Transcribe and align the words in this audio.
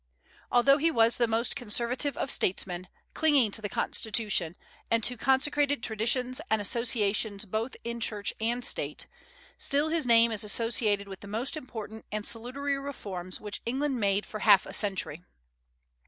Although 0.51 0.79
he 0.79 0.89
was 0.89 1.17
the 1.17 1.27
most 1.27 1.55
conservative 1.55 2.17
of 2.17 2.31
statesmen, 2.31 2.87
clinging 3.13 3.51
to 3.51 3.61
the 3.61 3.69
Constitution, 3.69 4.55
and 4.89 5.03
to 5.03 5.15
consecrated 5.15 5.83
traditions 5.83 6.41
and 6.49 6.59
associations 6.59 7.45
both 7.45 7.75
in 7.83 7.99
Church 7.99 8.33
and 8.41 8.65
State, 8.65 9.05
still 9.59 9.89
his 9.89 10.07
name 10.07 10.31
is 10.31 10.43
associated 10.43 11.07
with 11.07 11.19
the 11.19 11.27
most 11.27 11.55
important 11.55 12.05
and 12.11 12.25
salutary 12.25 12.79
reforms 12.79 13.39
which 13.39 13.61
England 13.63 13.99
made 13.99 14.25
for 14.25 14.39
half 14.39 14.65
a 14.65 14.73
century. 14.73 15.23